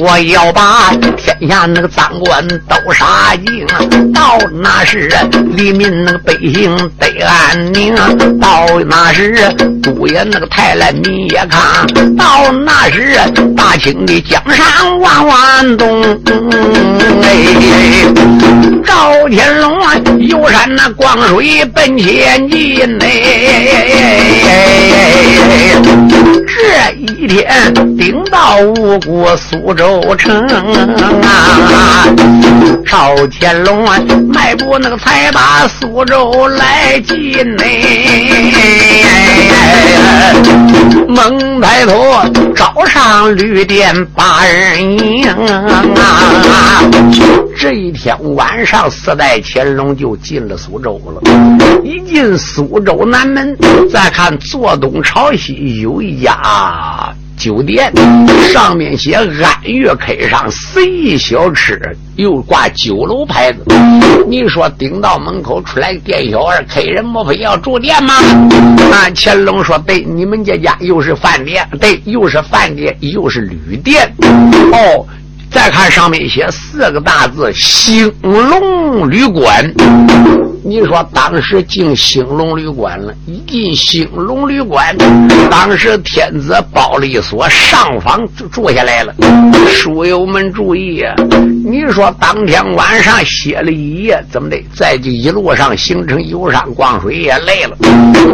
[0.00, 0.92] 我要把。
[1.16, 3.66] 天下那个赃官都杀尽，
[4.12, 5.08] 到那时
[5.56, 7.94] 黎民那个百姓得安宁，
[8.40, 9.34] 到那时
[9.82, 11.86] 都爷那个太来你也看，
[12.16, 13.16] 到那时
[13.56, 16.02] 大清的江山万万东。
[17.22, 17.28] 哎，
[18.84, 23.06] 赵天龙啊，游山那逛水奔千金哎，
[26.46, 30.40] 这一天顶到五谷苏州城。
[31.22, 32.06] 啊！
[32.86, 33.98] 赵天龙啊，
[34.32, 37.64] 迈步那个才把苏州来进呢。
[41.08, 42.14] 猛抬头，
[42.54, 45.82] 招上旅店把人迎啊！
[47.56, 51.22] 这一天晚上，四代乾隆就进了苏州了。
[51.82, 53.56] 一进苏州南门，
[53.90, 57.14] 再看坐东朝西有一家。
[57.36, 57.92] 酒店
[58.52, 59.28] 上面写“安
[59.64, 61.78] 岳开上随意小吃”，
[62.16, 63.58] 又挂酒楼牌子。
[64.28, 68.14] 你说顶到门口出来店小二，客人莫非要住店吗？
[68.90, 74.10] 那，乾隆说：“对，你们这家又是饭店，对，又是饭店，又是旅店。”
[74.72, 75.04] 哦，
[75.54, 79.72] 再看上面写四个大字：“兴隆旅馆。”
[80.66, 84.96] 你说当时进兴隆旅馆了，一进兴隆旅馆，
[85.50, 89.14] 当时天子包了一所上房住下来了。
[89.68, 91.14] 书友们注意啊！
[91.64, 94.56] 你说当天晚上歇了一夜，怎么的？
[94.74, 97.76] 在这一路上行程游山逛水也累了。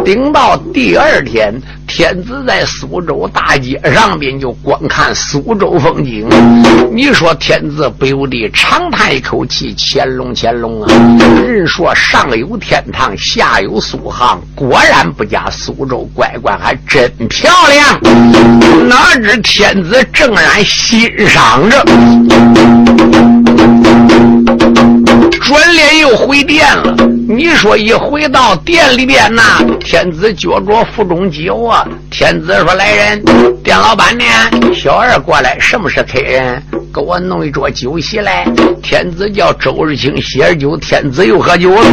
[0.05, 1.53] 顶到第二天，
[1.93, 6.25] 天子在苏州大街上边就观看苏州风景。
[6.89, 10.87] 你说天子不由得长叹一口气：“乾隆，乾隆啊！
[11.45, 15.49] 人说上。”有天堂，下有苏杭，果然不假。
[15.51, 17.99] 苏州乖乖还真漂亮。
[18.87, 21.85] 哪知天子正然欣赏着，
[25.41, 26.95] 转脸又回殿了。
[27.33, 29.41] 你说一回到店里边呐，
[29.79, 31.87] 天子脚着腹中酒啊。
[32.09, 33.23] 天子说：“来人，
[33.63, 34.25] 店老板呢？
[34.75, 36.61] 小二过来，什么是客人？
[36.93, 38.45] 给我弄一桌酒席来。”
[38.83, 41.83] 天子叫周日清歇酒，天子又喝酒了。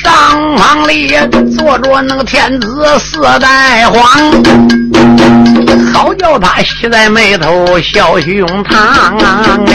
[0.00, 1.12] 上房里
[1.58, 4.30] 坐着那个天子四代皇，
[5.92, 8.70] 好叫他喜在眉头笑胸膛。
[9.66, 9.72] 哎，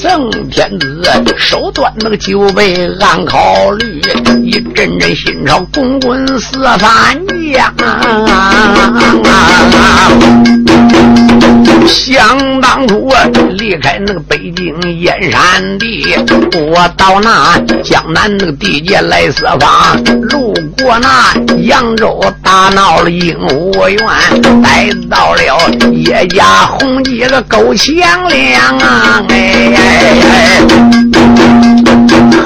[0.00, 1.02] 圣天子
[1.36, 4.00] 手端那个酒杯暗考虑，
[4.42, 7.16] 一阵阵心潮滚滚似翻
[7.52, 7.72] 江。
[11.86, 13.10] 想当初
[13.50, 16.14] 离开那个北京燕山地，
[16.54, 23.98] 我到那江南那个地界来四方，路过那扬州大闹了鹦鹉园，
[24.62, 25.58] 来到了
[25.92, 29.22] 叶家红旗个够强亮啊！
[29.28, 29.72] 哎，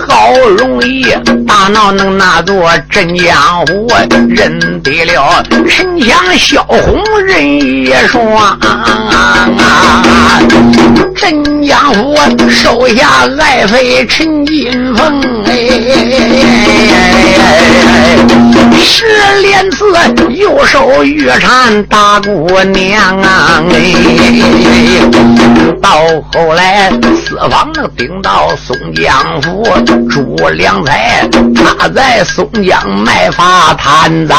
[0.09, 1.05] 好容易
[1.47, 3.37] 大闹那那座镇江
[3.67, 3.87] 湖，
[4.29, 9.53] 认得了陈强萧红人一双啊。
[11.15, 12.17] 镇江湖
[12.51, 15.53] 收下爱妃陈金凤，哎
[18.89, 19.05] 十
[19.43, 19.85] 连次
[20.31, 23.61] 又收玉蝉大姑娘啊！
[25.83, 26.01] 到
[26.33, 26.91] 后来
[27.27, 29.67] 四方能顶到松江府，
[30.09, 34.37] 朱良才他在松江卖法贪赃，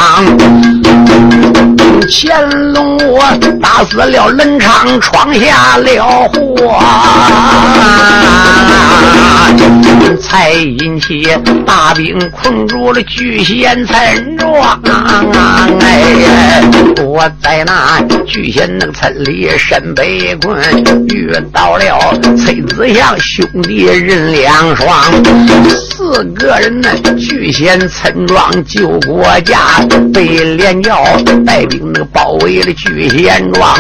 [2.10, 3.22] 乾隆我
[3.62, 6.80] 打死了冷昌，闯下了祸。
[10.22, 11.28] 才引起
[11.66, 13.86] 大兵困住了聚贤
[14.38, 15.80] 村庄。
[15.80, 16.62] 哎，
[17.04, 20.60] 我在那聚贤那个村里身被困，
[21.10, 24.90] 遇到了崔子祥兄弟人两双，
[25.70, 29.58] 四个人呢聚贤村庄救国家，
[30.14, 30.24] 被
[30.56, 31.04] 连教
[31.46, 33.78] 带兵那个包围了聚贤庄，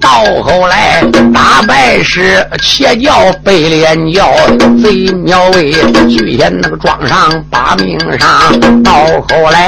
[0.00, 1.02] 到后来
[1.32, 4.28] 打败是邪教被连教
[4.82, 5.42] 贼苗。
[5.52, 5.70] 为
[6.08, 8.92] 聚贤那个庄上把命上，到
[9.28, 9.61] 后来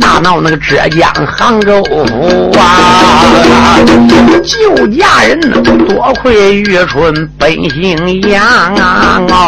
[0.00, 3.78] 大闹那个浙江杭州府啊，
[4.44, 5.40] 救家人
[5.86, 8.42] 多亏玉春本姓杨
[8.76, 9.44] 啊哦。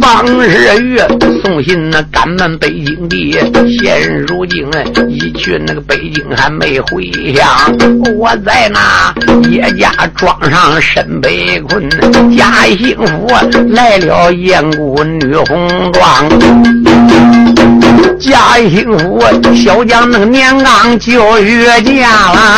[0.00, 1.06] 方日月
[1.42, 3.36] 送信那赶奔北京地，
[3.78, 4.66] 现如今
[5.08, 7.46] 一去那个北京还没回乡。
[8.16, 9.14] 我在那
[9.50, 11.88] 叶家庄上身被困，
[12.36, 13.26] 贾幸福
[13.68, 16.28] 来了燕姑女红妆。
[18.18, 19.22] 家幸福
[19.54, 22.56] 小将那个年刚就越嫁啦。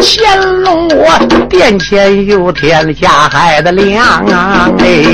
[0.00, 4.70] 乾隆我殿前有天下海的粮啊！
[4.78, 5.04] 哎，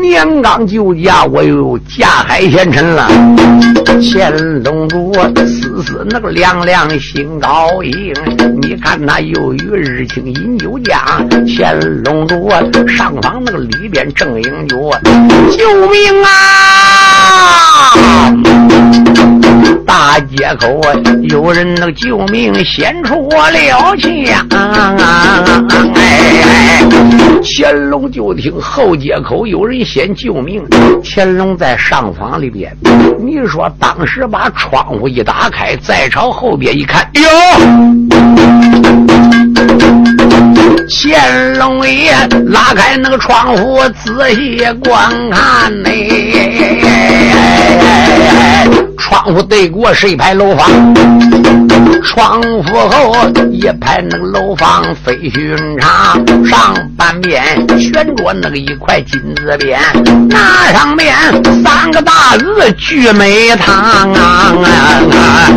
[0.00, 3.08] 年刚就嫁，我又嫁海贤臣了。
[4.00, 5.12] 乾隆主
[5.46, 8.14] 丝丝那个凉凉心高兴，
[8.60, 12.48] 你看那又与日清饮酒家，乾隆主
[12.88, 14.90] 上房那个里边正饮酒，
[15.56, 16.30] 救命啊！
[19.86, 20.80] 大街口
[21.28, 24.10] 有人那个救命，先出我了枪。
[25.94, 26.82] 哎，
[27.42, 30.62] 乾隆就听后街口有人先救命。
[31.02, 32.74] 乾隆在上房里边，
[33.18, 37.22] 你说当时把窗户一打开，再朝后边一看，哟，
[40.88, 42.12] 乾隆爷
[42.46, 45.90] 拉开那个窗户，仔细观看呢。
[48.98, 50.70] 窗户对过是一排楼房，
[52.02, 53.14] 窗户后
[53.50, 57.42] 一排那个楼房非寻常，上半边
[57.78, 59.78] 悬着那个一块金字匾，
[60.28, 61.14] 那上面
[61.62, 64.54] 三个大字“聚美堂”啊啊
[65.12, 65.48] 啊！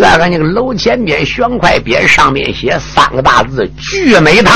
[0.00, 4.54] 再看那个楼前边悬块匾，上面写三个大字“聚美堂”。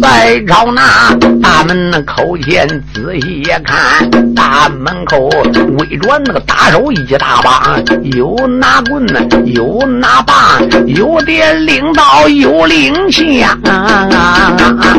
[0.00, 5.28] 再朝那大门口前仔细一看，大门口
[5.78, 7.82] 围着那个打手一大帮，
[8.16, 10.36] 有拿棍呢，有拿棒，
[10.86, 13.58] 有的领导，有领枪。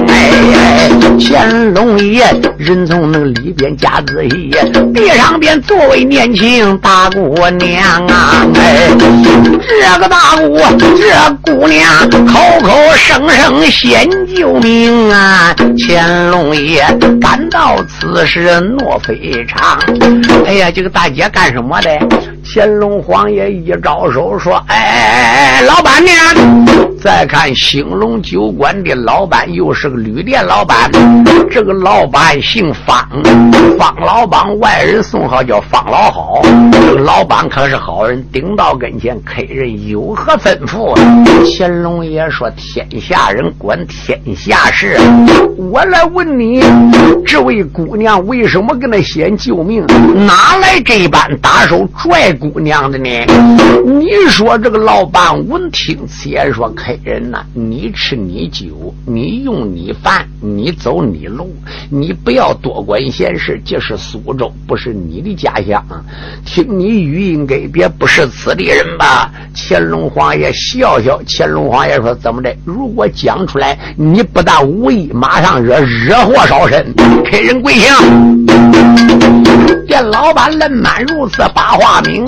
[0.08, 2.24] 哎，乾隆爷
[2.58, 4.52] 人从那里边夹仔细，
[4.94, 8.46] 地上边作为年轻大姑娘啊！
[8.56, 8.90] 哎，
[9.68, 15.56] 这个大姑，这姑娘口口声声先救命啊！
[15.78, 16.84] 乾隆爷
[17.20, 19.80] 感到此事诺非常。
[20.46, 21.90] 哎呀，这个大姐干什么的？
[22.52, 26.16] 乾隆皇爷一招手说：“哎哎哎哎，老板娘？”
[27.02, 30.92] 再看兴隆酒馆的老板，又是个旅店老板。
[31.50, 33.08] 这个老板姓方，
[33.78, 36.42] 方老板外人送号叫方老好。
[36.74, 40.94] 这个老板可是好人，顶到跟前，客人有何吩咐？
[41.58, 44.98] 乾隆爷说：“天下人管天下事，
[45.58, 46.62] 我来问你，
[47.26, 49.86] 这位姑娘为什么跟他先救命？
[50.28, 53.10] 哪来这般打手拽姑娘的呢？”
[53.88, 61.56] 你说这个老板闻听此言说：“客人呐，你吃你酒，你用你饭，你走你路，
[61.90, 63.62] 你不要多管闲事。
[63.66, 65.84] 这是苏州，不是你的家乡。
[66.46, 69.32] 听你语音给别不是此地人吧？
[69.56, 71.20] 乾隆皇爷笑笑。
[71.28, 72.56] 乾隆皇爷说：“怎么的？
[72.66, 76.94] 如果讲出来，你不但无意，马上惹惹祸烧身。”
[77.32, 77.96] 黑人跪下。
[79.90, 82.24] 店老板冷满如此把话明。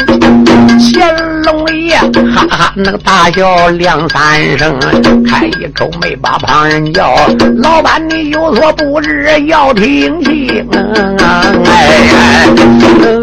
[0.80, 1.95] 乾隆爷
[2.34, 4.80] 哈哈那个大笑两三声，
[5.24, 7.16] 开一口没把旁人叫。
[7.57, 10.68] 老板你有所不知要听清，
[11.68, 12.47] 哎，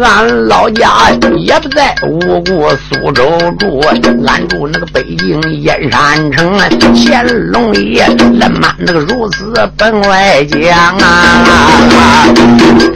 [0.01, 3.29] 俺老家也不在五谷苏州
[3.59, 3.81] 住，
[4.25, 6.57] 俺住那个北京燕山城。
[6.95, 12.25] 乾隆爷冷满那个如此本外讲啊，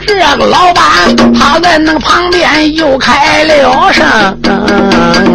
[0.06, 4.06] 这个老板他在那个旁边又开了声。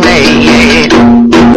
[0.03, 1.18] 哎。